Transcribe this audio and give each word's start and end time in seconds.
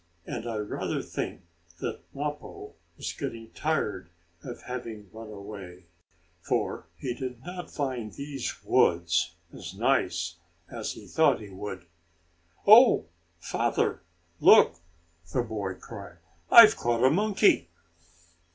And 0.25 0.47
I 0.49 0.55
rather 0.57 0.99
think 1.03 1.41
that 1.79 1.99
Mappo 2.11 2.73
was 2.97 3.13
getting 3.13 3.51
tired 3.51 4.09
of 4.43 4.63
having 4.63 5.11
run 5.13 5.27
away, 5.29 5.85
for 6.41 6.87
he 6.97 7.13
did 7.13 7.45
not 7.45 7.69
find 7.69 8.11
these 8.11 8.63
woods 8.63 9.35
as 9.53 9.75
nice 9.75 10.37
as 10.71 10.93
he 10.93 11.05
thought 11.05 11.39
he 11.39 11.49
would. 11.49 11.85
"Oh, 12.65 13.05
father, 13.37 14.01
look!" 14.39 14.77
the 15.31 15.43
boy 15.43 15.75
cried. 15.75 16.17
"I've 16.49 16.75
caught 16.75 17.03
a 17.03 17.11
monkey." 17.11 17.69